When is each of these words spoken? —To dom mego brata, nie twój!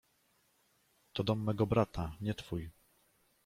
—To 1.13 1.23
dom 1.23 1.43
mego 1.43 1.65
brata, 1.67 2.15
nie 2.21 2.33
twój! 2.33 2.71